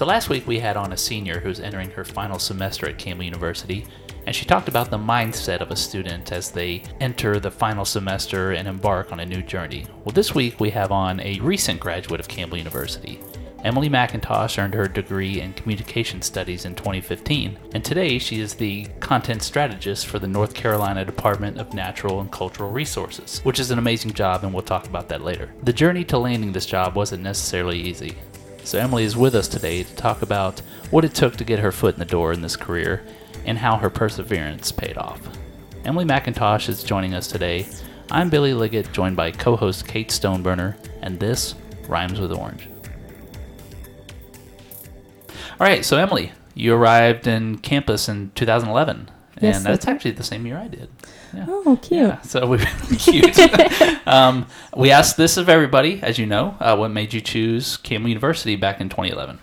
[0.00, 3.24] So last week we had on a senior who's entering her final semester at Campbell
[3.24, 3.86] University,
[4.24, 8.52] and she talked about the mindset of a student as they enter the final semester
[8.52, 9.84] and embark on a new journey.
[10.02, 13.20] Well, this week we have on a recent graduate of Campbell University.
[13.62, 18.86] Emily McIntosh earned her degree in communication studies in 2015, and today she is the
[19.00, 23.78] content strategist for the North Carolina Department of Natural and Cultural Resources, which is an
[23.78, 25.52] amazing job, and we'll talk about that later.
[25.62, 28.16] The journey to landing this job wasn't necessarily easy.
[28.64, 30.60] So, Emily is with us today to talk about
[30.90, 33.04] what it took to get her foot in the door in this career
[33.44, 35.20] and how her perseverance paid off.
[35.84, 37.66] Emily McIntosh is joining us today.
[38.10, 41.54] I'm Billy Liggett, joined by co host Kate Stoneburner, and this
[41.88, 42.68] Rhymes with Orange.
[45.28, 50.12] All right, so Emily, you arrived in campus in 2011, Yes, and that's that's actually
[50.12, 50.90] the same year I did.
[51.34, 51.46] Yeah.
[51.48, 52.00] Oh, cute.
[52.00, 52.58] Yeah, so we
[52.98, 53.38] cute.
[54.06, 58.08] um, we asked this of everybody, as you know, uh, what made you choose Campbell
[58.08, 59.38] University back in 2011?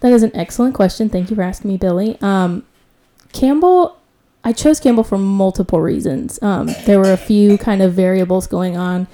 [0.00, 1.08] That is an excellent question.
[1.08, 2.18] Thank you for asking me, Billy.
[2.20, 2.64] Um,
[3.32, 3.98] Campbell,
[4.44, 6.40] I chose Campbell for multiple reasons.
[6.42, 9.08] Um, there were a few kind of variables going on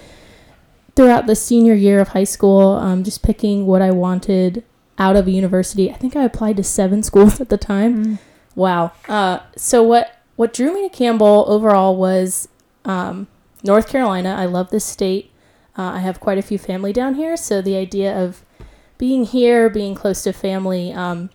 [0.95, 4.65] throughout the senior year of high school, um, just picking what I wanted
[4.99, 5.91] out of a university.
[5.91, 8.19] I think I applied to seven schools at the time.
[8.55, 8.93] Wow.
[9.09, 12.49] Uh, so what what drew me to Campbell overall was
[12.85, 13.27] um,
[13.63, 14.35] North Carolina.
[14.39, 15.31] I love this state.
[15.79, 18.45] Uh, I have quite a few family down here, so the idea of
[18.99, 21.31] being here, being close to family, um,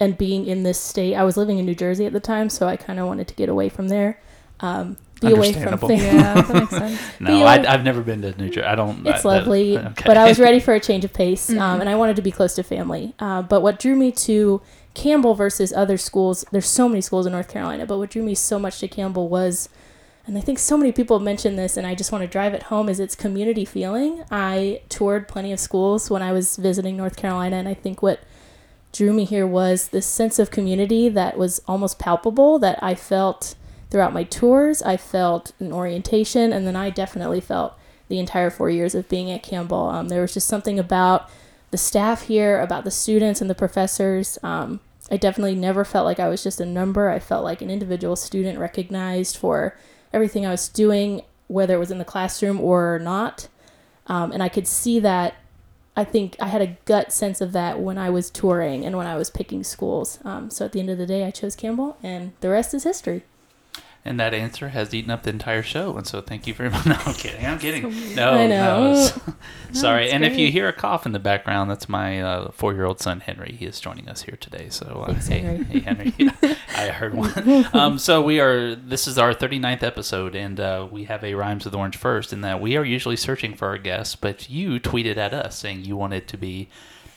[0.00, 1.14] and being in this state.
[1.14, 3.34] I was living in New Jersey at the time, so I kind of wanted to
[3.34, 4.20] get away from there,
[4.60, 5.88] um, be away from Understandable.
[5.88, 6.02] things.
[6.02, 7.00] Yeah, that makes sense.
[7.20, 8.66] No, I, I've never been to New Jersey.
[8.66, 9.06] I don't.
[9.06, 10.02] It's I- that- lovely, okay.
[10.04, 12.30] but I was ready for a change of pace, um, and I wanted to be
[12.32, 13.14] close to family.
[13.18, 14.60] Uh, but what drew me to
[14.94, 18.34] Campbell versus other schools, there's so many schools in North Carolina, but what drew me
[18.34, 19.68] so much to Campbell was,
[20.26, 22.54] and I think so many people have mentioned this, and I just want to drive
[22.54, 24.24] it home, is its community feeling.
[24.30, 28.20] I toured plenty of schools when I was visiting North Carolina, and I think what
[28.92, 33.56] drew me here was this sense of community that was almost palpable that I felt
[33.90, 34.80] throughout my tours.
[34.82, 37.74] I felt in orientation, and then I definitely felt
[38.08, 39.88] the entire four years of being at Campbell.
[39.88, 41.28] Um, there was just something about
[41.74, 44.38] the staff here, about the students and the professors.
[44.44, 44.78] Um,
[45.10, 47.10] I definitely never felt like I was just a number.
[47.10, 49.76] I felt like an individual student recognized for
[50.12, 53.48] everything I was doing, whether it was in the classroom or not.
[54.06, 55.34] Um, and I could see that.
[55.96, 59.08] I think I had a gut sense of that when I was touring and when
[59.08, 60.20] I was picking schools.
[60.24, 62.84] Um, so at the end of the day, I chose Campbell, and the rest is
[62.84, 63.24] history.
[64.06, 65.96] And that answer has eaten up the entire show.
[65.96, 66.84] And so thank you very much.
[66.84, 67.46] No, I'm kidding.
[67.46, 68.14] I'm kidding.
[68.14, 69.08] No, no.
[69.72, 70.04] Sorry.
[70.04, 73.20] it's and if you hear a cough in the background, that's my uh, four-year-old son
[73.20, 73.56] Henry.
[73.58, 74.66] He is joining us here today.
[74.68, 75.64] So uh, Thanks, hey, Henry.
[75.64, 76.56] hey, Henry.
[76.76, 77.66] I heard one.
[77.74, 78.74] um, so we are.
[78.74, 82.32] This is our 39th episode, and uh, we have a rhymes with orange first.
[82.32, 85.86] In that we are usually searching for our guests, but you tweeted at us saying
[85.86, 86.68] you wanted to be.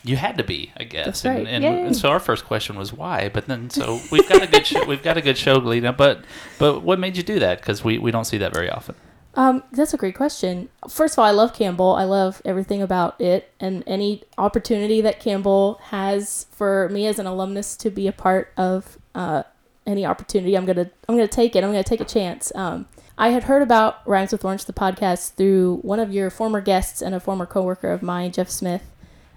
[0.07, 1.05] You had to be, I guess.
[1.05, 1.47] That's right.
[1.47, 1.93] and Yay.
[1.93, 5.03] so our first question was why, but then so we've got a good show, we've
[5.03, 5.93] got a good show leading.
[5.97, 6.23] But
[6.59, 7.59] but what made you do that?
[7.59, 8.95] Because we, we don't see that very often.
[9.35, 10.69] Um, that's a great question.
[10.89, 11.93] First of all, I love Campbell.
[11.93, 17.27] I love everything about it, and any opportunity that Campbell has for me as an
[17.27, 19.43] alumnus to be a part of uh,
[19.85, 21.63] any opportunity, I'm gonna I'm gonna take it.
[21.63, 22.51] I'm gonna take a chance.
[22.55, 26.61] Um, I had heard about Rhymes with Orange, the podcast, through one of your former
[26.61, 28.83] guests and a former coworker of mine, Jeff Smith.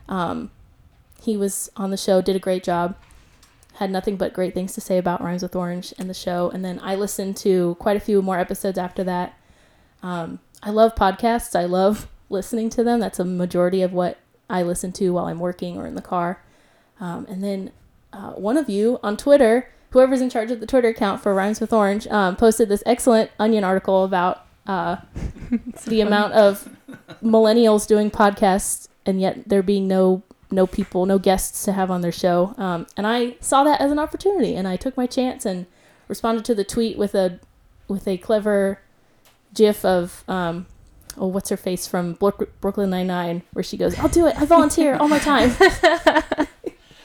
[0.09, 0.51] Um,
[1.21, 2.97] he was on the show, did a great job.
[3.75, 6.51] Had nothing but great things to say about Rhymes with Orange and the show.
[6.51, 9.39] And then I listened to quite a few more episodes after that.
[10.03, 11.59] Um, I love podcasts.
[11.59, 13.01] I love listening to them.
[13.01, 16.43] That's a majority of what I listen to while I'm working or in the car.
[16.99, 17.73] Um, and then
[18.13, 21.61] uh, one of you on Twitter, whoever's in charge of the Twitter account for Rhymes
[21.61, 24.97] with Orange, um, posted this excellent Onion article about uh,
[25.87, 26.69] the amount of
[27.23, 32.01] millennials doing podcasts and yet there being no no people, no guests to have on
[32.01, 32.55] their show.
[32.59, 35.67] Um, and I saw that as an opportunity, and I took my chance and
[36.09, 37.41] responded to the tweet with a
[37.89, 38.81] with a clever
[39.55, 40.67] gif of um,
[41.17, 44.41] oh what's her face from Brooklyn Nine Nine, where she goes, "I'll do it.
[44.41, 45.53] I volunteer all my time."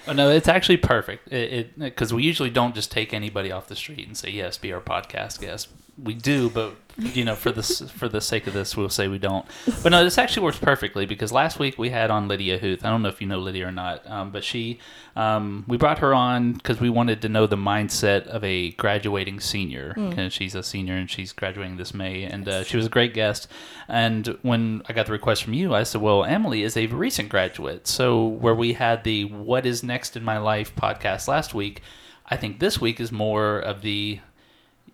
[0.08, 1.32] Oh, no, it's actually perfect.
[1.32, 4.72] It because we usually don't just take anybody off the street and say yes, be
[4.72, 5.70] our podcast guest.
[5.98, 9.18] We do, but you know, for this for the sake of this, we'll say we
[9.18, 9.46] don't.
[9.84, 12.86] But no, this actually works perfectly because last week we had on Lydia Huth.
[12.86, 14.80] I don't know if you know Lydia or not, um, but she
[15.16, 19.40] um, we brought her on because we wanted to know the mindset of a graduating
[19.40, 22.90] senior because she's a senior and she's graduating this May, and uh, she was a
[22.90, 23.48] great guest.
[23.88, 27.30] And when I got the request from you, I said, "Well, Emily is a recent
[27.30, 31.82] graduate, so where we had the What Is Next in My Life podcast last week,
[32.28, 34.20] I think this week is more of the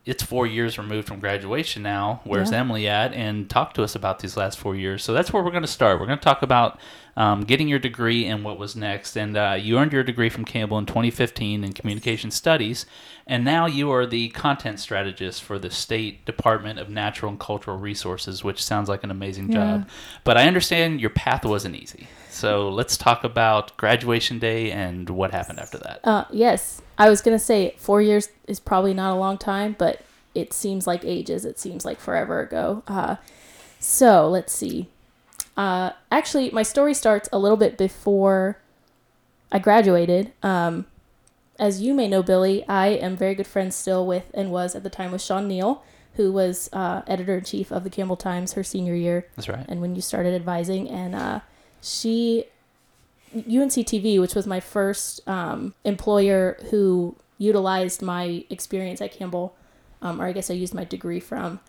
[0.04, 2.22] it's four years removed from graduation now.
[2.24, 2.60] Where's Yeah.
[2.60, 3.14] Emily at?
[3.14, 5.04] And talk to us about these last four years.
[5.04, 6.00] So that's where we're going to start.
[6.00, 6.80] We're going to talk about
[7.16, 9.16] um, getting your degree and what was next.
[9.16, 12.86] And uh, you earned your degree from Campbell in 2015 in communication studies,
[13.28, 17.78] and now you are the content strategist for the State Department of Natural and Cultural
[17.78, 19.88] Resources, which sounds like an amazing job.
[20.24, 22.08] But I understand your path wasn't easy.
[22.30, 26.00] So let's talk about graduation day and what happened after that.
[26.04, 30.02] Uh, yes, I was gonna say four years is probably not a long time, but
[30.36, 31.46] it seems like ages.
[31.46, 32.84] It seems like forever ago.
[32.88, 33.16] Uh,
[33.80, 34.88] so let's see.
[35.58, 38.60] Uh, actually, my story starts a little bit before
[39.52, 40.32] I graduated.
[40.44, 40.86] Um,
[41.58, 44.84] as you may know, Billy, I am very good friends still with and was at
[44.84, 45.84] the time with Sean Neal,
[46.18, 49.66] who was uh, editor in chief of the Campbell Times her senior year That's right.
[49.68, 51.40] and when you started advising and uh,
[51.82, 52.46] she
[53.34, 59.56] unc tv which was my first um, employer who utilized my experience at campbell
[60.02, 61.60] um, or i guess i used my degree from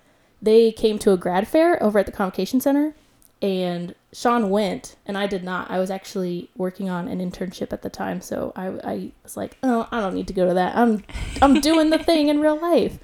[0.40, 2.94] they came to a grad fair over at the convocation center
[3.40, 5.70] and sean went and i did not.
[5.70, 9.56] I was actually working on an internship at the time so i, I was like
[9.62, 10.76] oh i don't need to go to that.
[10.76, 11.04] I'm
[11.40, 12.98] i'm doing the thing in real life.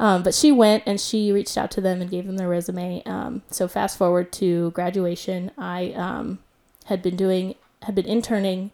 [0.00, 3.02] Um, but she went and she reached out to them and gave them their resume.
[3.04, 6.38] Um, so fast forward to graduation, I um,
[6.86, 8.70] had been doing had been interning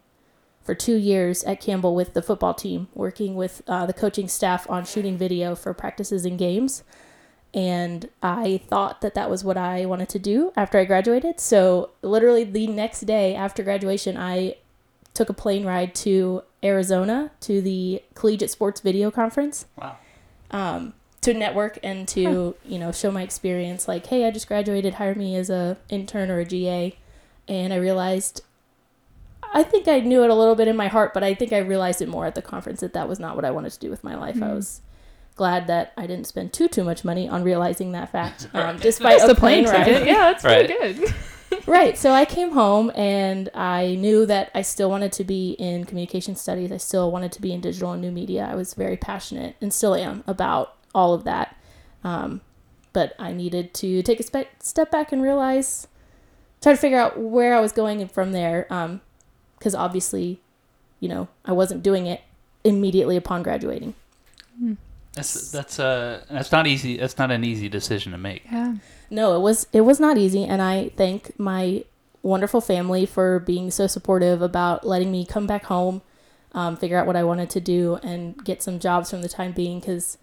[0.63, 4.69] for two years at Campbell with the football team, working with uh, the coaching staff
[4.69, 6.83] on shooting video for practices and games.
[7.55, 11.39] And I thought that that was what I wanted to do after I graduated.
[11.41, 14.57] So literally the next day after graduation, I
[15.15, 19.97] took a plane ride to Arizona to the Collegiate Sports Video Conference Wow.
[20.51, 20.93] um,
[21.23, 25.15] to network and to you know show my experience like hey i just graduated hire
[25.15, 26.95] me as a intern or a ga
[27.49, 28.43] and i realized
[29.59, 31.59] i think i knew it a little bit in my heart but i think i
[31.59, 33.91] realized it more at the conference that that was not what i wanted to do
[33.91, 34.81] with my life i was
[35.35, 39.19] glad that i didn't spend too too much money on realizing that fact um, despite
[39.19, 40.07] That's a the plane plane ride.
[40.07, 40.67] Yeah, that's Right.
[40.69, 41.15] pretty good.
[41.67, 41.97] right.
[41.97, 46.35] So I came home and I knew that I still wanted to be in communication
[46.35, 46.73] studies.
[46.73, 48.49] I still wanted to be in digital and new media.
[48.51, 51.55] I was very passionate and still am about all of that.
[52.03, 52.41] Um,
[52.93, 55.87] but I needed to take a spe- step back and realize,
[56.63, 58.67] try to figure out where I was going and from there.
[59.59, 60.41] Because obviously,
[61.01, 62.23] you know, I wasn't doing it
[62.65, 63.95] immediately upon graduating.
[65.17, 66.99] That's that's uh that's not easy.
[66.99, 68.45] That's not an easy decision to make.
[68.53, 68.77] Yeah.
[69.11, 71.85] No, it was it was not easy, and I thank my
[72.23, 76.03] wonderful family for being so supportive about letting me come back home,
[76.53, 79.53] um, figure out what I wanted to do, and get some jobs from the time
[79.53, 79.81] being.
[79.81, 80.19] Because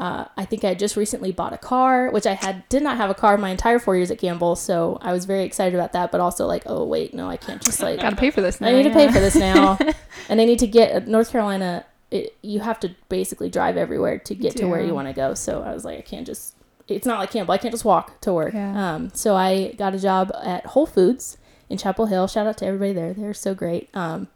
[0.00, 3.10] uh, I think I just recently bought a car, which I had did not have
[3.10, 6.10] a car my entire four years at Campbell, so I was very excited about that.
[6.10, 8.62] But also like, oh wait, no, I can't just like Got to pay for this
[8.62, 8.68] now.
[8.68, 9.78] I need to pay for this now,
[10.30, 11.84] and I need to get North Carolina.
[12.10, 15.34] It, you have to basically drive everywhere to get to where you want to go.
[15.34, 16.54] So I was like, I can't just.
[16.88, 17.52] It's not like Campbell.
[17.52, 18.54] I can't just walk to work.
[18.54, 18.94] Yeah.
[18.94, 21.36] Um, so I got a job at Whole Foods
[21.68, 22.26] in Chapel Hill.
[22.26, 23.12] Shout out to everybody there.
[23.12, 23.90] They're so great.
[23.94, 24.28] Um,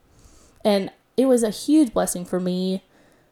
[0.62, 2.84] and it was a huge blessing for me.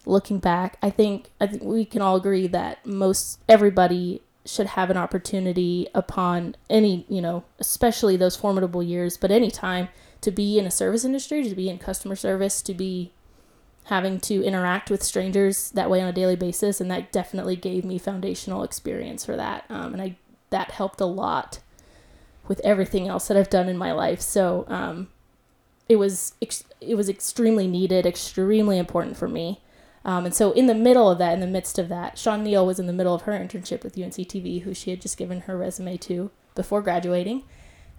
[0.05, 4.91] Looking back, I think I think we can all agree that most everybody should have
[4.91, 9.89] an opportunity upon any you know, especially those formidable years, but any time
[10.21, 13.13] to be in a service industry, to be in customer service, to be
[13.85, 17.85] having to interact with strangers that way on a daily basis, and that definitely gave
[17.85, 19.65] me foundational experience for that.
[19.69, 20.17] Um, and I
[20.51, 21.61] that helped a lot
[22.49, 24.21] with everything else that I've done in my life.
[24.21, 25.09] So um,
[25.89, 29.61] it was ex- it was extremely needed, extremely important for me.
[30.05, 32.67] Um, and so in the middle of that, in the midst of that, Sean Neal
[32.67, 35.43] was in the middle of her internship with UNC TV, who she had just given
[35.43, 37.45] her resume to before graduating.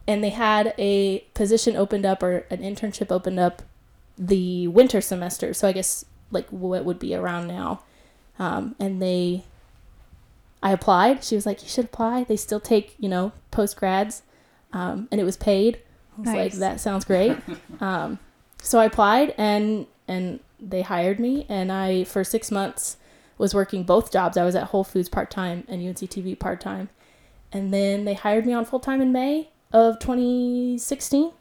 [0.06, 3.62] And they had a position opened up or an internship opened up
[4.18, 5.54] the winter semester.
[5.54, 7.84] So i guess like what would be around now.
[8.38, 9.44] Um, and they
[10.62, 11.24] i applied.
[11.24, 12.26] She was like you should apply.
[12.26, 14.24] They still take you know post grads.
[14.74, 15.80] Um, and it was paid.
[16.18, 17.38] I was like that sounds great.
[17.80, 18.20] Um,
[18.62, 20.40] so i applied and and
[20.70, 22.98] they hired me and i for six months
[23.38, 26.90] was working both jobs i was at whole foods part-time and unc tv part-time
[27.52, 31.32] and then they hired me on full-time in may of 2016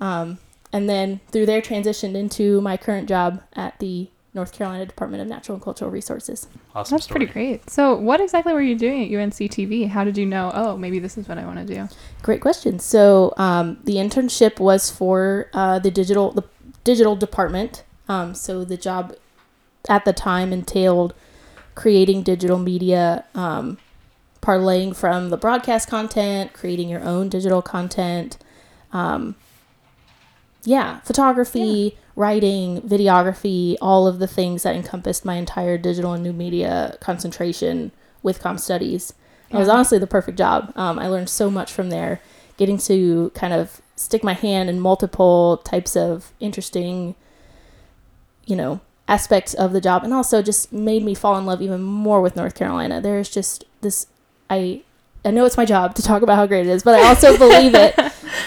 [0.00, 0.38] um,
[0.72, 5.28] and then through there transitioned into my current job at the north carolina department of
[5.28, 7.18] natural and cultural resources Awesome That's story.
[7.26, 7.70] pretty great.
[7.70, 9.88] So, what exactly were you doing at UNC TV?
[9.88, 10.50] How did you know?
[10.52, 11.88] Oh, maybe this is what I want to do.
[12.22, 12.80] Great question.
[12.80, 16.42] So um, the internship was for uh, the digital the
[16.82, 17.84] digital department.
[18.08, 19.14] Um, so the job
[19.88, 21.14] at the time entailed
[21.74, 23.78] creating digital media, um,
[24.40, 28.38] parlaying from the broadcast content, creating your own digital content.
[28.92, 29.34] Um,
[30.64, 36.32] yeah, photography, writing, videography, all of the things that encompassed my entire digital and new
[36.32, 37.90] media concentration
[38.22, 39.14] with com studies.
[39.50, 40.72] It was honestly the perfect job.
[40.74, 42.20] Um, I learned so much from there,
[42.56, 47.14] getting to kind of stick my hand in multiple types of interesting,
[48.46, 51.82] you know, aspects of the job, and also just made me fall in love even
[51.82, 53.00] more with North Carolina.
[53.00, 54.06] There's just this,
[54.48, 54.82] I,
[55.24, 57.36] I know it's my job to talk about how great it is, but I also
[57.44, 57.94] believe it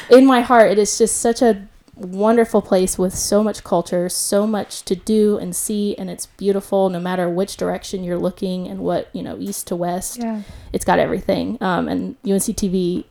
[0.10, 0.72] in my heart.
[0.72, 5.38] It is just such a wonderful place with so much culture, so much to do
[5.40, 9.36] and see, and it's beautiful no matter which direction you're looking and what you know,
[9.40, 10.42] east to west Yeah.
[10.74, 11.58] it's got everything.
[11.62, 13.06] Um, and UNC TV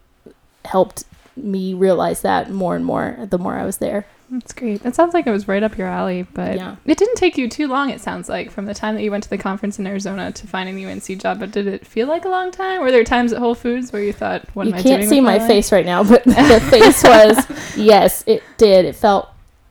[0.64, 1.04] helped
[1.36, 4.06] me realize that more and more the more I was there.
[4.28, 4.82] That's great.
[4.82, 6.76] That sounds like it was right up your alley, but Yeah.
[6.84, 9.22] it didn't take you too long, it sounds like, from the time that you went
[9.22, 11.38] to the conference in Arizona to finding the UNC job.
[11.38, 12.80] But did it feel like a long time?
[12.80, 15.20] Were there times at Whole Foods where you thought, what you am I can't see
[15.20, 18.84] with my face right now, but the face was yes, it did.
[18.84, 19.28] It felt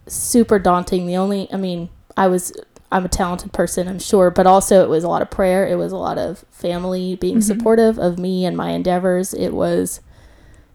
[0.07, 1.05] super daunting.
[1.05, 2.53] The only, I mean, I was.
[2.91, 5.67] I'm a talented person, I'm sure, but also it was a lot of prayer.
[5.67, 7.43] It was a lot of family being Mhm.
[7.43, 9.33] supportive of me and my endeavors.
[9.33, 9.99] It was,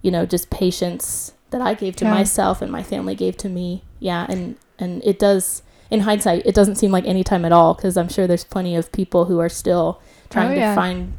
[0.03, 2.11] you know, just patience that I gave to Yeah.
[2.13, 3.83] myself and my family gave to me.
[3.99, 5.63] Yeah, and and it does.
[5.91, 8.77] In hindsight, it doesn't seem like any time at all because I'm sure there's plenty
[8.77, 11.13] of people who are still trying Oh, to find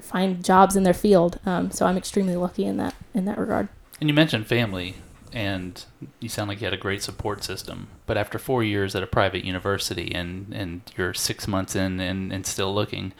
[0.00, 1.40] find jobs in their field.
[1.44, 3.68] Um, so I'm extremely lucky in that in that regard.
[4.00, 4.94] And you mentioned family,
[5.32, 5.84] and
[6.20, 7.88] you sound like you had a great support system.
[8.06, 12.32] But after four years at a private university, and and you're six months in and,
[12.32, 13.12] and still looking,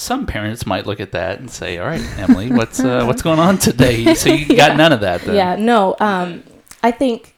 [0.00, 3.38] some parents might look at that and say, "All right, Emily, what's uh, what's going
[3.38, 5.22] on today?" So you got none of that.
[5.22, 5.36] Then.
[5.36, 5.96] Yeah, no.
[6.00, 6.42] Um,
[6.82, 7.34] I think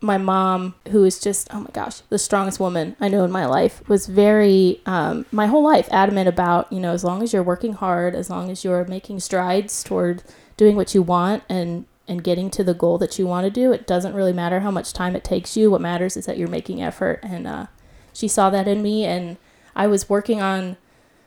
[0.00, 3.46] my mom, who is just oh my gosh, the strongest woman I know in my
[3.46, 7.42] life, was very um, my whole life adamant about you know as long as you're
[7.42, 10.22] working hard, as long as you're making strides toward
[10.56, 13.72] doing what you want and and getting to the goal that you want to do,
[13.72, 15.70] it doesn't really matter how much time it takes you.
[15.70, 17.66] What matters is that you're making effort, and uh,
[18.12, 19.36] she saw that in me, and
[19.76, 20.76] I was working on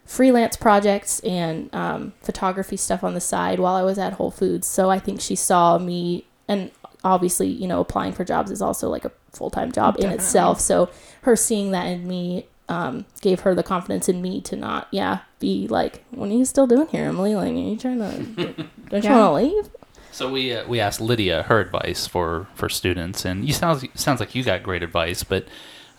[0.05, 4.67] freelance projects and um, photography stuff on the side while I was at Whole Foods.
[4.67, 6.71] So I think she saw me, and
[7.03, 10.59] obviously, you know, applying for jobs is also like a full time job in itself.
[10.59, 10.89] So
[11.23, 15.19] her seeing that in me um, gave her the confidence in me to not, yeah,
[15.39, 17.35] be like, what are you still doing here, Emily?
[17.35, 18.17] Like, are you trying to,
[18.89, 19.29] don't you Yeah.
[19.29, 19.69] want to leave?
[20.11, 24.21] So we uh, we asked Lydia her advice for for students, and you sounds sounds
[24.21, 25.23] like you got great advice.
[25.25, 25.45] But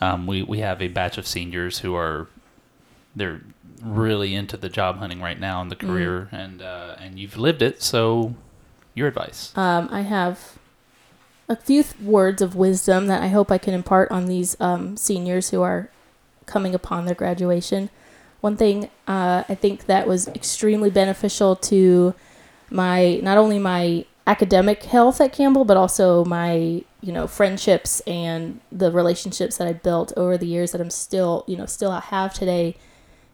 [0.01, 2.27] um, we we have a batch of seniors who are
[3.15, 3.43] they're
[3.83, 5.89] really into the job hunting right now in the Mm.
[5.89, 7.83] career, and uh, and you've lived it.
[7.83, 8.35] So
[8.95, 9.53] your advice.
[9.57, 10.59] Um, I have
[11.49, 14.97] a few th- words of wisdom that I hope I can impart on these um,
[14.97, 15.91] seniors who are
[16.47, 17.91] coming upon their graduation.
[18.41, 22.15] One thing uh, I think that was extremely beneficial to
[22.71, 28.61] my not only my academic health at Campbell, but also my you know friendships and
[28.73, 32.35] the relationships that I built over the years that I'm still you know still have
[32.35, 32.77] today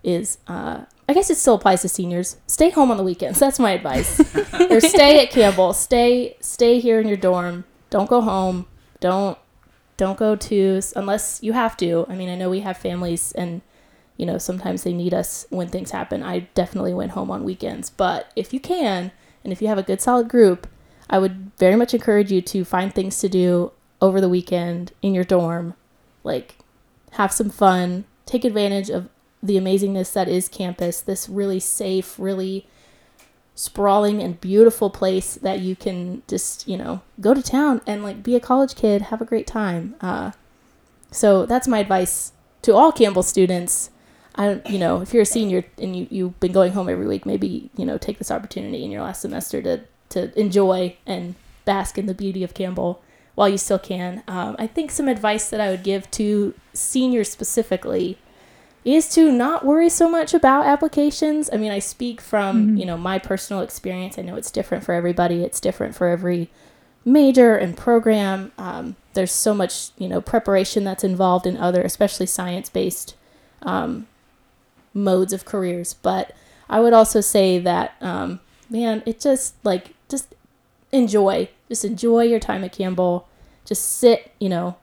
[0.03, 2.37] is uh, I guess it still applies to seniors.
[2.47, 3.39] Stay home on the weekends.
[3.39, 4.19] That's my advice.
[4.71, 5.73] or stay at Campbell.
[5.73, 7.65] Stay stay here in your dorm.
[7.91, 8.67] Don't go home.
[9.01, 9.39] Don't
[9.97, 12.07] don't go to unless you have to.
[12.09, 13.63] I mean, I know we have families and
[14.17, 16.23] you know, sometimes they need us when things happen.
[16.23, 19.11] I definitely went home on weekends, but if you can
[19.43, 20.67] and if you have a good solid group,
[21.11, 25.15] I would very much encourage you to find things to do over the weekend in
[25.15, 25.75] your dorm.
[26.25, 26.57] Like
[27.13, 29.09] have some fun, take advantage of
[29.43, 32.67] the amazingness that is campus, this really safe, really
[33.55, 38.23] sprawling and beautiful place that you can just, you know, go to town and like
[38.23, 39.95] be a college kid, have a great time.
[40.01, 40.31] Uh,
[41.11, 42.33] so that's my advice
[42.63, 43.91] to all Campbell students.
[44.35, 47.27] I you know, if you're a senior and you, you've been going home every week,
[47.27, 51.35] maybe, you know, take this opportunity in your last semester to, to enjoy and
[51.65, 53.03] bask in the beauty of Campbell
[53.35, 54.23] while you still can.
[54.27, 58.19] Um, I think some advice that I would give to seniors specifically
[58.85, 61.49] is to not worry so much about applications.
[61.53, 62.81] I mean, I speak from, Mhm.
[62.81, 64.19] you know, my personal experience.
[64.19, 65.45] I know it's different for everybody.
[65.45, 66.51] It's different for every
[67.05, 68.51] major and program.
[68.59, 73.15] Um, there's so much, you know, preparation that's involved in other, especially science-based
[73.63, 74.07] um,
[74.95, 75.95] modes of careers.
[75.95, 76.33] But
[76.69, 80.35] I would also say that, um, man, it just like just
[80.91, 83.29] enjoy, just enjoy your time at Campbell.
[83.65, 84.75] Just sit, you know,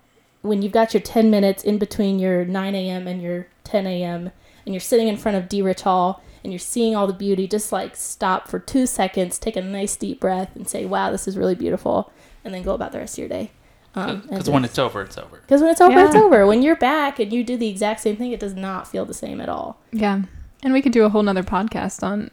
[0.42, 3.08] when you've got your 10 minutes in between your 9 a.m.
[3.08, 4.32] and your 10 a.m.
[4.66, 5.62] and you're sitting in front of D.
[5.62, 9.56] Rich Hall and you're seeing all the beauty, just like stop for two seconds, take
[9.58, 12.12] a nice deep breath, and say, "Wow, this is really beautiful,"
[12.46, 13.52] and then go about the rest of your day.
[13.96, 15.38] Um, Because when it's over, it's over.
[15.42, 16.46] because when it's over, it's over.
[16.48, 19.14] When you're back and you do the exact same thing, it does not feel the
[19.16, 19.80] same at all.
[19.92, 20.22] Yeah.
[20.64, 22.30] And we could do a whole nother podcast on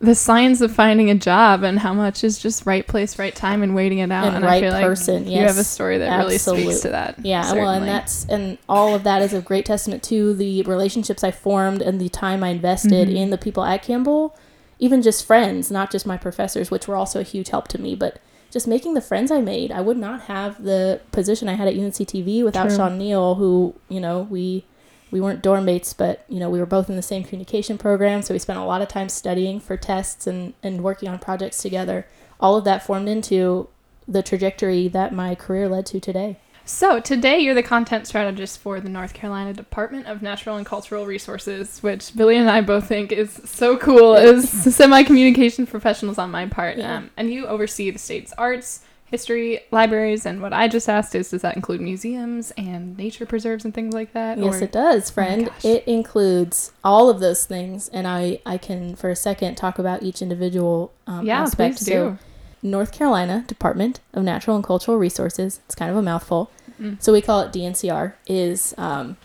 [0.00, 3.62] the science of finding a job and how much is just right place, right time,
[3.62, 4.32] and waiting it out.
[4.34, 5.68] And I right feel like person, You have a yes.
[5.68, 7.16] story that really speaks to that.
[7.22, 11.22] Yeah, well, and that's and all of that is a great testament to the relationships
[11.22, 13.14] I formed and the time I invested Mhm.
[13.16, 14.34] in the people at Campbell,
[14.78, 17.94] even just friends, not just my professors, which were also a huge help to me,
[17.94, 18.18] but
[18.50, 19.70] just making the friends I made.
[19.70, 22.76] I would not have the position I had at UNCTV without True.
[22.78, 24.64] Sean Neal, who you know we
[25.10, 28.22] we weren't dorm mates, but you know we were both in the same communication program,
[28.22, 31.62] so we spent a lot of time studying for tests and and working on projects
[31.62, 32.06] together.
[32.38, 33.68] All of that formed into
[34.08, 36.38] the trajectory that my career led to today.
[36.64, 41.04] So today you're the content strategist for the North Carolina Department of Natural and Cultural
[41.04, 46.46] Resources, which Billy and I both think is so cool as semi-communication professionals on my
[46.46, 46.76] part.
[46.76, 46.98] Yeah.
[46.98, 51.30] Um, and you oversee the state's arts, history, libraries, and what I just asked is,
[51.30, 54.38] does that include museums and nature preserves and things like that?
[54.38, 55.46] Yes, Or- it does, Oh friend.
[55.46, 55.64] gosh.
[55.64, 60.02] it includes all of those things, and I I can for a second talk about
[60.02, 61.76] each individual um, yeah, aspect.
[61.78, 62.18] please So, do.
[62.62, 65.60] North Carolina Department of Natural and Cultural Resources.
[65.66, 66.50] It's kind of a mouthful,
[66.80, 67.02] Mm.
[67.02, 68.14] so we call it DNCR.
[68.26, 69.16] Is um,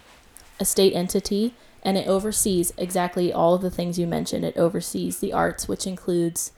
[0.59, 4.43] a state entity, and it oversees exactly all of the things you mentioned.
[4.45, 6.51] It oversees the arts, which includes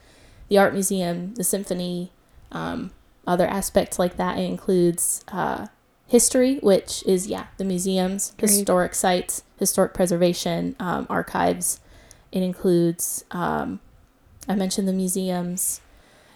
[0.50, 2.12] the art museum, the symphony,
[2.51, 2.91] um,
[3.27, 4.38] other aspects like that.
[4.38, 5.67] It includes uh,
[6.07, 8.51] history, which is yeah, the museums, Great.
[8.51, 11.79] historic sites, historic preservation, um, archives.
[12.31, 13.79] It includes um,
[14.48, 15.81] I mentioned the museums.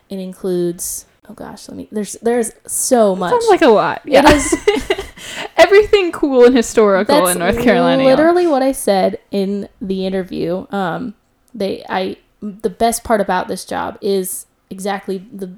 [0.09, 1.87] It includes oh gosh, let me.
[1.91, 3.31] There's there's so much.
[3.31, 4.01] Sounds like a lot.
[4.05, 4.29] Yeah.
[4.29, 4.53] is
[5.57, 8.03] Everything cool and historical That's in North Carolina.
[8.03, 10.67] Literally what I said in the interview.
[10.71, 11.15] Um,
[11.53, 15.55] they I the best part about this job is exactly the.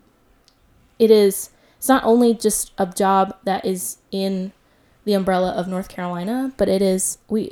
[0.99, 1.49] It is.
[1.77, 4.53] It's not only just a job that is in
[5.05, 7.51] the umbrella of North Carolina, but it is we.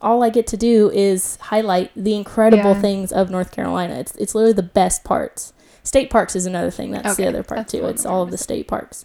[0.00, 2.80] All I get to do is highlight the incredible Yeah.
[2.80, 3.94] things of North Carolina.
[3.94, 5.52] It's it's literally the best parts.
[5.82, 6.90] State parks is another thing.
[6.92, 7.86] That's Okay, the other part too.
[7.86, 9.04] It's all of the state parks.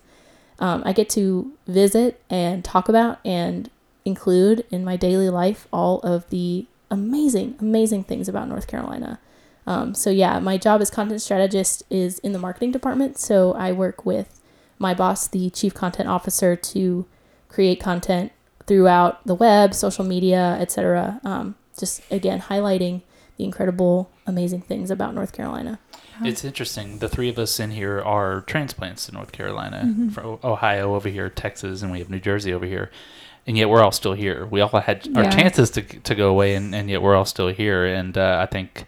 [0.59, 3.69] Um, I get to visit and talk about and
[4.05, 9.19] include in my daily life all of the amazing, amazing things about North Carolina.
[9.65, 13.17] Um, so yeah, my job as content strategist is in the marketing department.
[13.17, 14.39] So I work with
[14.79, 17.06] my boss, the chief content officer, to
[17.47, 18.32] create content
[18.67, 21.19] throughout the web, social media, etc.
[21.23, 23.02] Um, just again highlighting
[23.38, 25.80] the incredible, amazing things about North Carolina.
[26.23, 26.99] It's interesting.
[26.99, 30.12] The three of us in here are transplants to North Carolina, Mhm.
[30.13, 32.91] from Ohio over here, Texas, and we have New Jersey over here.
[33.47, 34.45] And yet we're all still here.
[34.45, 35.30] We all had our Yeah.
[35.32, 37.84] chances to, to go away, and, and yet we're all still here.
[37.86, 38.86] And uh, I think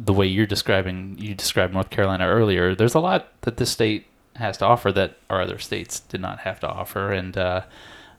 [0.00, 4.06] the way you're describing, you described North Carolina earlier, there's a lot that this state
[4.36, 7.10] has to offer that our other states did not have to offer.
[7.12, 7.62] And uh,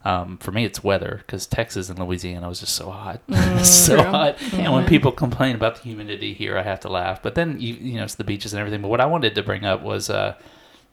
[0.03, 3.21] um, for me, it's weather because Texas and Louisiana was just so hot,
[3.65, 4.03] so True.
[4.03, 4.35] hot.
[4.53, 4.89] And when Mhm.
[4.89, 7.21] people complain about the humidity here, I have to laugh.
[7.21, 8.81] But then you, you know it's the beaches and everything.
[8.81, 10.35] But what I wanted to bring up was uh,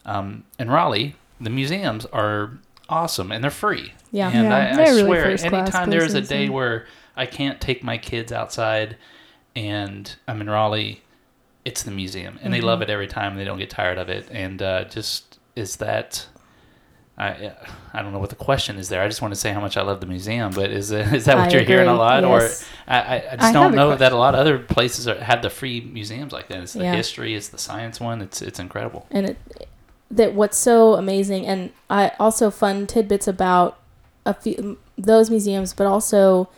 [0.04, 3.92] um, in Raleigh, the museums are awesome and they're free.
[4.12, 4.30] Yeah.
[4.32, 7.26] And Yeah, I, I they're really swear, first-class anytime there's a day and- where I
[7.26, 8.96] can't take my kids outside
[9.56, 11.02] and I'm in Raleigh,
[11.64, 12.82] it's the museum, and they love Mhm.
[12.84, 13.34] it every time.
[13.36, 16.26] They don't get tired of it, and uh, just is that.
[17.18, 17.52] I
[17.94, 19.00] I don't know what the question is there.
[19.02, 21.24] I just want to say how much I love the museum, but is it, is
[21.24, 22.62] that what I you're hearing a lot, yes.
[22.62, 25.18] or I, I, I just I don't know that a lot of other places are,
[25.18, 26.58] have the free museums like that.
[26.58, 26.94] It's the Yeah.
[26.94, 28.20] history, it's the science one.
[28.20, 29.06] It's it's incredible.
[29.10, 29.38] and it,
[30.10, 33.76] that what's so amazing and i also fun tidbits about
[34.24, 36.48] a few those museums but also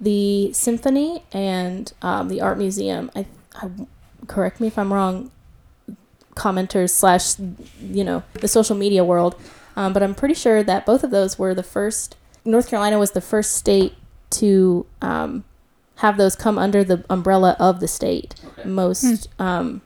[0.00, 3.10] the symphony and um, the art museum.
[3.16, 3.70] I, I
[4.26, 5.30] correct me if i'm wrong
[6.34, 7.38] commenters slash
[7.80, 9.34] you know the social media world.
[9.76, 13.12] Um, but i'm pretty sure that both of those were the first north carolina was
[13.12, 13.94] the first state
[14.30, 15.44] to um,
[15.96, 18.34] have those come under the umbrella of the state.
[18.64, 19.80] Most um,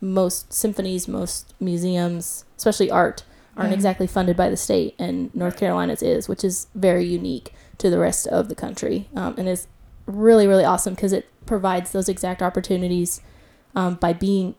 [0.00, 3.24] most symphonies, most museums, especially art,
[3.56, 3.74] aren't Yeah.
[3.74, 7.98] exactly funded by the state, and North Carolina's is, which is very unique to the
[7.98, 9.66] rest of the country, um, and is
[10.06, 13.20] really really awesome because it provides those exact opportunities
[13.74, 14.54] um, by being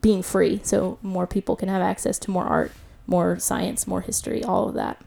[0.00, 2.72] being free, so more people can have access to more art,
[3.06, 5.00] more science, more history, all of that.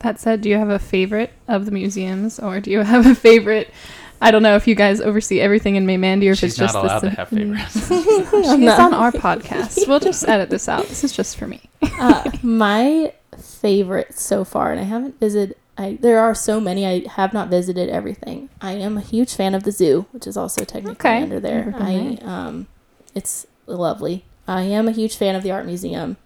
[0.00, 3.14] That said, do you have a favorite of the museums, or do you have a
[3.14, 3.72] favorite?
[4.20, 6.74] I don't know if you guys oversee everything in Maymandy, or if She's it's just
[6.74, 7.88] not the allowed to have favorites.
[7.88, 9.86] She's not- on our podcast.
[9.86, 10.86] We'll just edit this out.
[10.88, 11.60] This is just for me.
[11.82, 15.56] uh, my favorite so far, and I haven't visited.
[15.78, 16.86] I there are so many.
[16.86, 18.48] I have not visited everything.
[18.60, 21.22] I am a huge fan of the zoo, which is also technically Okay.
[21.22, 21.74] under there.
[21.76, 22.66] I um,
[23.14, 24.24] it's lovely.
[24.48, 26.16] I am a huge fan of the art museum,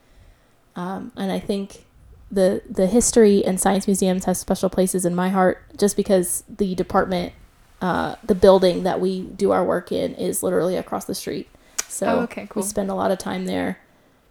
[0.77, 1.85] um, and I think
[2.31, 6.75] the the history and science museums have special places in my heart, just because the
[6.75, 7.33] department,
[7.81, 11.49] uh, the building that we do our work in is literally across the street.
[11.89, 12.63] So Oh, okay, cool.
[12.63, 13.79] we spend a lot of time there,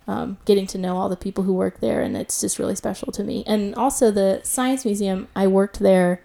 [0.09, 3.11] um, getting to know all the people who work there, and it's just really special
[3.11, 3.43] to me.
[3.45, 6.21] And also the science museum, I worked there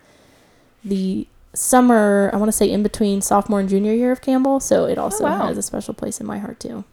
[0.83, 2.31] the summer.
[2.33, 5.25] I want to say in between sophomore and junior year of Campbell, so it also
[5.25, 5.47] wow.
[5.47, 6.85] has a special place in my heart too.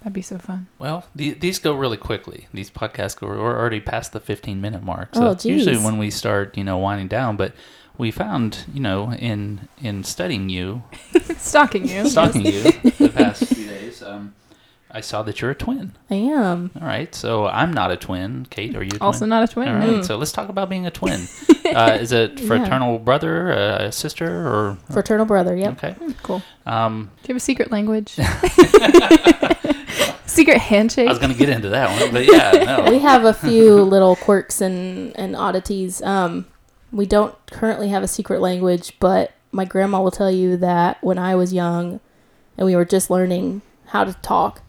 [0.00, 0.66] That'd be so fun.
[0.78, 2.48] Well, the, these go really quickly.
[2.52, 3.28] These podcasts go.
[3.28, 5.14] We're already past the 15 minute mark.
[5.14, 7.36] So Oh, it's usually when we start, you know, winding down.
[7.36, 7.54] But
[7.96, 10.82] we found, you know, in in studying you,
[11.38, 12.08] Stalking you.
[12.08, 12.62] stalking you
[12.98, 14.34] the past few days, um,
[14.96, 15.92] I saw that you're a twin.
[16.10, 16.70] I am.
[16.80, 17.14] All right.
[17.14, 18.46] So I'm not a twin.
[18.48, 19.02] Kate, are you a twin?
[19.02, 19.68] Also not a twin.
[19.68, 19.88] All right.
[19.90, 20.04] Mm.
[20.06, 21.20] So let's talk about being a twin.
[21.66, 22.46] uh, is it Yeah.
[22.46, 25.54] fraternal brother, uh, a sister, or Fraternal brother.
[25.54, 25.72] Yep.
[25.74, 25.94] okay?
[26.00, 26.42] Mm, Cool.
[26.64, 28.14] Um, Do you have a secret language?
[30.26, 31.08] secret handshake?
[31.08, 32.90] I was gonna get into that one, but yeah, no.
[32.90, 36.00] we have a few little quirks and, and oddities.
[36.00, 36.46] Um,
[36.90, 41.18] we don't currently have a secret language, but my grandma will tell you that when
[41.18, 42.00] I was young
[42.56, 44.62] and we were just learning how to talk,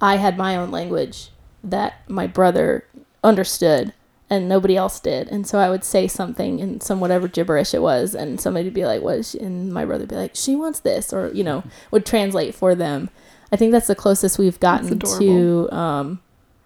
[0.00, 1.30] I had my own language
[1.64, 2.84] that my brother
[3.24, 3.92] understood
[4.28, 5.28] and nobody else did.
[5.28, 8.74] And so I would say something in some whatever gibberish it was, and somebody would
[8.74, 9.38] be like, "What?" She?
[9.38, 12.74] And my brother would be like, "She wants this," or you know, would translate for
[12.74, 13.08] them.
[13.52, 14.88] I think that's the closest we've gotten
[15.20, 16.20] to um,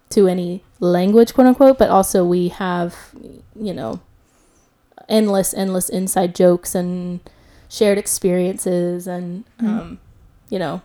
[0.09, 1.77] to any language, quote unquote.
[1.77, 2.95] But also we have,
[3.55, 3.99] you know,
[5.07, 7.19] endless, endless inside jokes and
[7.69, 9.67] shared experiences and Mhm.
[9.67, 9.99] um,
[10.49, 10.81] you know,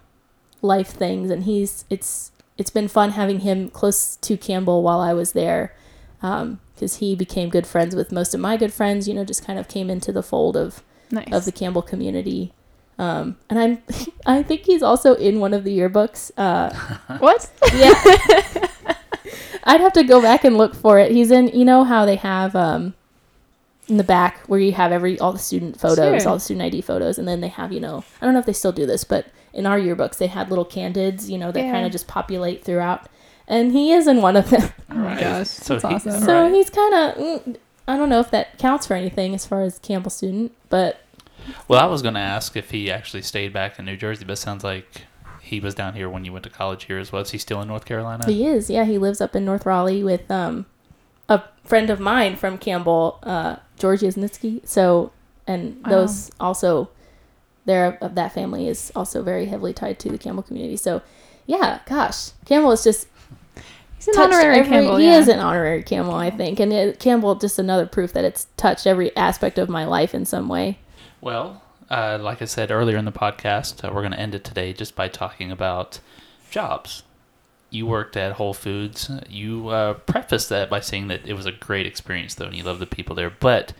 [0.62, 1.30] life things.
[1.30, 5.74] And he's it's it's been fun having him close to Campbell while I was there.
[6.20, 9.58] Because he became good friends with most of my good friends, you know, just kind
[9.58, 11.32] of came into the fold of nice.
[11.32, 12.52] of the Campbell community.
[12.98, 13.82] Um, and I'm,
[14.26, 16.30] I think he's also in one of the yearbooks.
[16.36, 16.74] Uh,
[17.18, 17.50] what?
[17.74, 17.92] yeah,
[19.64, 21.12] I'd have to go back and look for it.
[21.12, 22.94] He's in, you know how they have um,
[23.88, 26.30] in the back where you have every all the student photos, Sure.
[26.30, 28.46] all the student ID photos, and then they have, you know, I don't know if
[28.46, 31.64] they still do this, but in our yearbooks they had little candids, you know, that
[31.64, 31.72] Yeah.
[31.72, 33.08] kind of just populate throughout.
[33.48, 34.70] And he is in one of them.
[34.90, 36.24] Oh my gosh, So that's he- awesome.
[36.24, 36.54] So Alright.
[36.54, 37.56] he's kind of, mm,
[37.88, 41.00] I don't know if that counts for anything as far as Campbell student, but
[41.68, 44.32] Well, I was going to ask if he actually stayed back in New Jersey, but
[44.34, 45.02] it sounds like
[45.42, 47.22] he was down here when you went to college here as well.
[47.22, 48.26] Is he still in North Carolina?
[48.26, 48.84] He is, yeah.
[48.84, 50.66] He lives up in North Raleigh with um,
[51.28, 54.66] a friend of mine from Campbell, uh, George Yasnitsky.
[54.66, 55.12] So,
[55.46, 55.90] and Wow.
[55.90, 56.88] those also,
[57.66, 60.76] there of that family is also very heavily tied to the Campbell community.
[60.76, 61.02] So,
[61.46, 63.08] yeah, gosh, Campbell is just
[63.96, 64.96] He's an touched honorary every, Campbell.
[64.96, 65.18] He yeah.
[65.18, 68.86] is an honorary Campbell, I think, and it, Campbell just another proof that it's touched
[68.86, 70.78] every aspect of my life in some way.
[71.20, 74.44] Well, uh, like I said earlier in the podcast, uh, we're going to end it
[74.44, 76.00] today just by talking about
[76.50, 77.02] jobs.
[77.70, 79.10] You worked at Whole Foods.
[79.28, 82.62] You uh, prefaced that by saying that it was a great experience, though, and you
[82.62, 83.30] love the people there.
[83.30, 83.72] But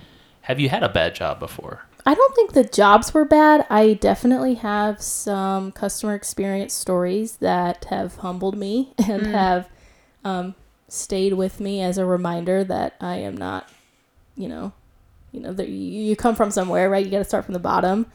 [0.43, 1.85] have you had a bad job before?
[2.09, 3.67] I don't think the jobs were bad.
[3.69, 9.33] I definitely have some customer experience stories that have humbled me and Mm.
[9.33, 9.69] have
[10.25, 10.55] um,
[10.89, 13.69] stayed with me as a reminder that I am not,
[14.37, 14.73] you know,
[15.33, 17.05] you know, that you, you come from somewhere, right?
[17.05, 18.07] You got to start from the bottom.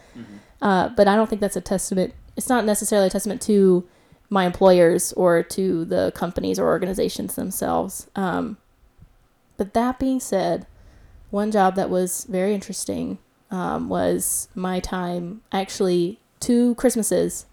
[0.61, 2.13] Uh, but I don't think that's a testament.
[2.37, 3.87] It's not necessarily a testament to
[4.29, 8.07] my employers or to the companies or organizations themselves.
[8.15, 8.57] Um,
[9.57, 10.65] but that being said,
[11.29, 13.17] one job that was very interesting
[13.51, 17.45] um, was my time actually two Christmases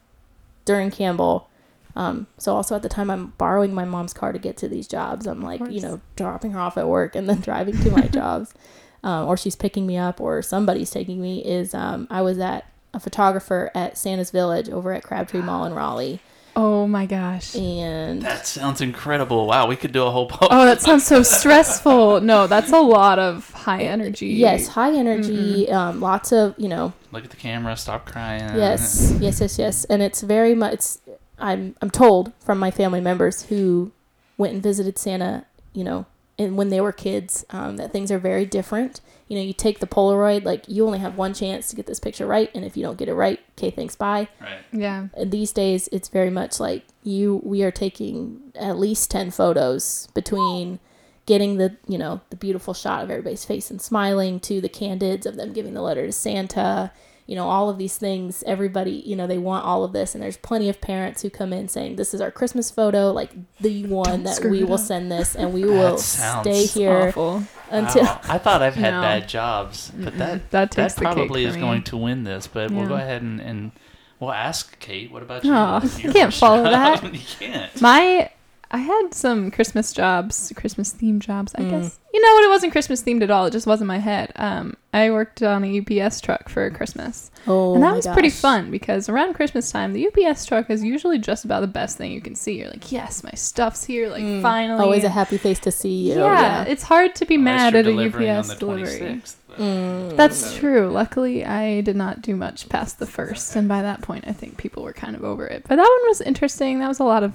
[0.64, 1.48] during Campbell.
[1.96, 4.86] Um, so also at the time I'm borrowing my mom's car to get to these
[4.86, 5.26] jobs.
[5.26, 8.54] I'm like, you know, dropping her off at work and then driving to my jobs.
[9.02, 12.66] Um, or she's picking me up or somebody's taking me is um, I was at
[12.92, 16.20] a photographer at Santa's Village over at Crabtree Mall in Raleigh.
[16.60, 17.54] Oh my gosh.
[17.54, 19.46] And That sounds incredible.
[19.46, 20.50] Wow, we could do a whole post.
[20.52, 22.20] Oh, that sounds so stressful.
[22.20, 24.26] No, that's a lot of high energy.
[24.26, 27.76] yes, high energy, um, lots of, you know, Look at the camera.
[27.76, 28.40] Stop crying.
[28.56, 29.84] Yes, yes, yes, yes.
[29.84, 30.72] And it's very much.
[30.74, 31.00] It's,
[31.38, 33.92] I'm I'm told from my family members who
[34.36, 36.06] went and visited Santa, you know,
[36.38, 39.00] and when they were kids, um, that things are very different.
[39.26, 42.00] You know, you take the Polaroid, like you only have one chance to get this
[42.00, 44.28] picture right, and if you don't get it right, okay, thanks, bye.
[44.40, 44.60] Right.
[44.72, 45.08] Yeah.
[45.14, 47.40] And these days, it's very much like you.
[47.44, 50.78] We are taking at least ten photos between
[51.26, 55.26] getting the you know the beautiful shot of everybody's face and smiling to the candids
[55.26, 56.90] of them giving the letter to Santa.
[57.28, 58.42] You know all of these things.
[58.46, 61.52] Everybody, you know, they want all of this, and there's plenty of parents who come
[61.52, 64.80] in saying, "This is our Christmas photo, like the one Don't that we will up."
[64.80, 67.42] send this, and we That will stay here Awful.
[67.70, 68.20] until." Wow.
[68.30, 69.02] I thought I've had No.
[69.02, 71.60] bad jobs, but that That that probably is me.
[71.60, 72.46] going to win this.
[72.46, 73.72] But we'll go ahead and, and
[74.18, 75.12] we'll ask Kate.
[75.12, 75.52] What about you?
[75.52, 77.02] Aw, Your I can't follow that.
[77.12, 77.80] you can't.
[77.82, 78.30] My
[78.70, 81.70] I had some Christmas jobs, Christmas themed jobs, I Mm.
[81.70, 81.98] guess.
[82.12, 82.44] You know what?
[82.44, 83.46] It wasn't Christmas themed at all.
[83.46, 84.30] It just wasn't my head.
[84.36, 88.28] Um, I worked on a UPS truck for Christmas, Oh, and that my was pretty
[88.30, 92.12] fun because around Christmas time, the UPS truck is usually just about the best thing
[92.12, 92.58] you can see.
[92.58, 94.08] You're like, yes, my stuff's here.
[94.10, 94.42] Like Mm.
[94.42, 96.18] finally, Always a happy face to see you.
[96.18, 99.22] yeah, it's hard to be Unless mad at a delivering on UPS the delivery.
[99.58, 100.16] Mm.
[100.16, 100.88] That's true.
[100.90, 104.56] Luckily, I did not do much past the first, and by that point, I think
[104.58, 105.64] people were kind of over it.
[105.68, 106.80] But that one was interesting.
[106.80, 107.32] That was a lot of,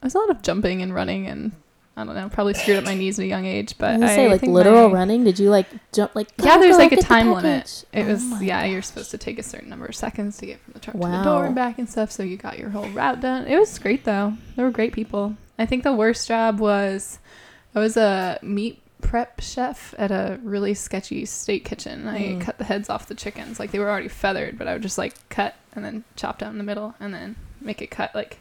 [0.00, 1.52] it was a lot of jumping and running, and
[1.96, 3.74] I don't know, probably screwed up my knees at a young age.
[3.78, 5.24] But I say like think literal my- running.
[5.24, 6.28] Did you like jump like?
[6.42, 7.84] Yeah, there's like a time limit.
[7.92, 10.46] It Oh was my yeah, you're supposed to take a certain number of seconds to
[10.46, 12.10] get from the truck to the door and back and stuff.
[12.12, 13.46] So you got your whole route done.
[13.46, 14.34] It was great though.
[14.56, 15.36] There were great people.
[15.58, 17.18] I think the worst job was
[17.74, 22.06] I was a meat prep chef at a really sketchy state kitchen.
[22.08, 22.40] I Mm.
[22.40, 23.58] cut the heads off the chickens.
[23.58, 26.58] Like they were already feathered, but I would just like cut and then chop down
[26.58, 28.38] the middle and then make it cut like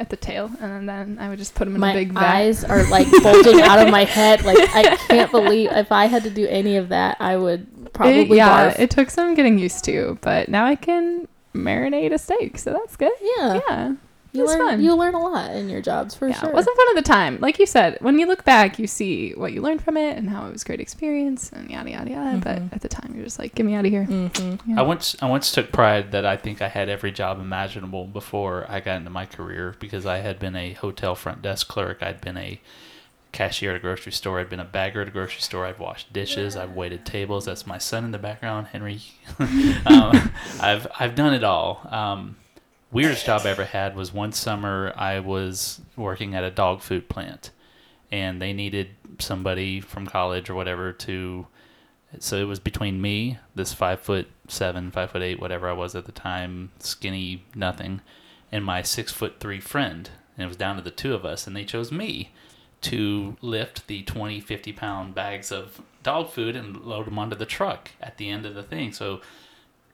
[0.00, 2.22] at the tail and then I would just put them in My a big vat.
[2.36, 4.44] eyes are like bulging out of my head.
[4.44, 8.22] Like I can't believe if I had to do any of that, I would probably
[8.22, 8.78] It- yeah, barf.
[8.80, 12.96] it took some getting used to, but now I can marinate a steak, so that's
[12.96, 13.12] good.
[13.38, 13.94] yeah, Yeah,
[14.34, 14.82] you it's learn fun.
[14.82, 16.48] you learn a lot in your jobs for yeah, sure.
[16.50, 17.38] it wasn't fun at the time.
[17.40, 20.28] Like you said, when you look back, you see what you learned from it and
[20.28, 22.36] how it was a great experience and yada yada yada.
[22.38, 22.42] Mhm.
[22.44, 24.04] But at the time, you're just like, get me out of here.
[24.04, 24.60] Mhm.
[24.66, 24.80] Yeah.
[24.80, 28.66] I once I once took pride that I think I had every job imaginable before
[28.68, 32.20] I got into my career because I had been a hotel front desk clerk, I'd
[32.20, 32.60] been a
[33.32, 36.12] cashier at a grocery store, I'd been a bagger at a grocery store, I've washed
[36.12, 37.44] dishes, I've waited tables.
[37.46, 39.00] That's my son in the background, Henry.
[39.86, 41.86] um, I've I've done it all.
[41.90, 42.36] Um,
[42.94, 47.10] weirdest job I ever had was one summer I was working at a dog food
[47.10, 47.50] plant,
[48.10, 51.46] and they needed somebody from college or whatever to
[52.20, 55.94] so it was between me, this five foot seven, five foot eight, whatever I was
[55.94, 58.00] at the time, skinny nothing,
[58.52, 60.10] and my six foot three friend.
[60.36, 62.32] And it was down to the two of us, and they chose me
[62.82, 67.46] to lift the 20, 50 pound bags of dog food and load them onto the
[67.46, 68.92] truck at the end of the thing.
[68.92, 69.20] So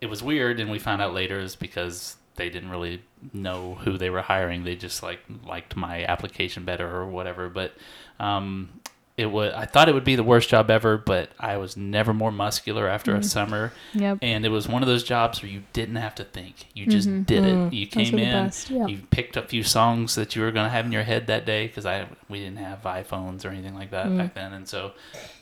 [0.01, 3.03] it was weird, and we found out later is because they didn't really
[3.35, 4.65] know who they were hiring.
[4.65, 7.51] They just like liked my application better or whatever.
[7.51, 7.75] But
[8.19, 8.80] um,
[9.21, 12.15] it was I thought it would be the worst job ever, but I was never
[12.15, 13.25] more muscular after a Mhm.
[13.25, 14.19] summer, Yep.
[14.23, 16.67] and it was one of those jobs where you didn't have to think.
[16.75, 17.27] You just Mhm.
[17.27, 17.55] did it.
[17.55, 17.73] Mm.
[17.73, 18.51] You came in.
[18.69, 18.87] Yeah.
[18.87, 21.45] you picked a few songs that you were going to have in your head that
[21.45, 24.19] day because I we didn't have iPhones or anything like that Mm.
[24.19, 24.93] back then, and so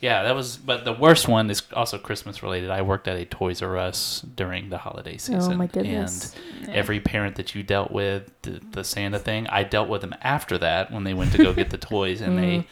[0.01, 0.57] yeah, that was.
[0.57, 2.69] But the worst one is also Christmas related.
[2.71, 5.53] I worked at a Toys R Us during the holiday season.
[5.53, 6.35] Oh my goodness.
[6.59, 6.73] And Yeah.
[6.75, 10.57] every parent that you dealt with, the, the Santa thing, I dealt with them after
[10.57, 12.65] that when they went to go get the toys, and they,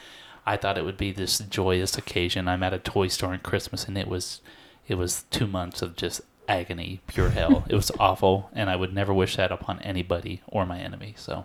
[0.47, 2.47] I thought it would be this joyous occasion.
[2.47, 4.41] I'm at a toy store in Christmas, and it was,
[4.87, 7.65] it was two months of just agony, pure hell.
[7.69, 11.13] it was awful, and I would never wish that upon anybody or my enemy.
[11.17, 11.43] So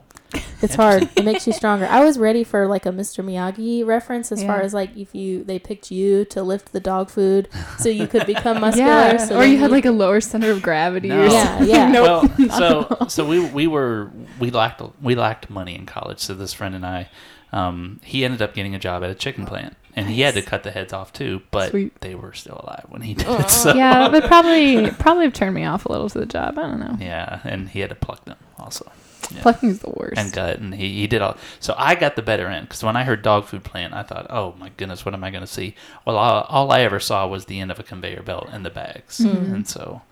[0.62, 1.08] It's hard.
[1.16, 1.86] It makes you stronger.
[1.86, 3.24] I was ready for like a Mr.
[3.24, 7.10] Miyagi reference as far as like if you they picked you to lift the dog
[7.10, 8.86] food so you could become muscular.
[8.88, 11.08] Yeah, so or you had like a lower center of gravity.
[11.08, 11.22] No.
[11.22, 11.68] Or Yeah, something.
[11.68, 11.88] yeah.
[11.88, 12.30] Nope.
[12.38, 16.20] well, so so we we were we lacked we lacked money in college.
[16.20, 17.10] So this friend and I,
[17.52, 20.42] um, he ended up getting a job at a chicken plant, and he had to
[20.42, 21.42] cut the heads off too.
[21.50, 22.00] But Sweet.
[22.00, 23.50] they were still alive when he did it.
[23.50, 26.58] So yeah, but probably probably have turned me off a little to the job.
[26.58, 26.96] I don't know.
[27.00, 28.90] yeah, and he had to pluck them also.
[29.30, 29.42] Yeah.
[29.42, 30.18] Plucking is the worst.
[30.18, 31.36] and gut, and he, he did all.
[31.60, 34.26] So I got the better end because when I heard dog food plant, I thought,
[34.30, 35.74] oh my goodness, what am I going to see?
[36.04, 38.70] Well, all, all I ever saw was the end of a conveyor belt and the
[38.70, 39.52] bags, Mhm.
[39.54, 40.02] and so.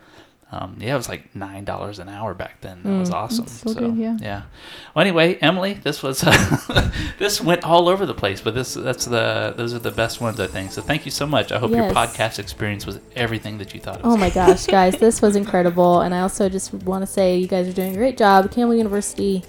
[0.52, 2.82] Um, yeah, it was like nine dollars an hour back then.
[2.82, 3.14] That was Mm.
[3.14, 3.46] awesome.
[3.46, 4.42] So good, yeah.
[4.94, 6.20] Well, anyway, Emily, this was
[7.18, 10.40] this went all over the place, but this that's the those are the best ones
[10.40, 10.72] I think.
[10.72, 11.52] So thank you so much.
[11.52, 14.14] I hope your podcast experience was everything that you thought it was.
[14.14, 16.00] Oh my gosh, guys, this was incredible.
[16.00, 18.50] And I also just want to say you guys are doing a great job.
[18.50, 19.44] Campbell University,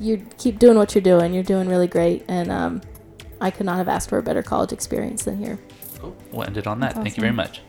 [0.00, 1.32] you keep doing what you're doing.
[1.32, 2.26] You're doing really great.
[2.28, 2.82] And um,
[3.40, 5.58] I could not have asked for a better college experience than here.
[5.98, 6.14] Cool.
[6.30, 6.92] We'll end it on that.
[6.94, 7.62] Thank you very much.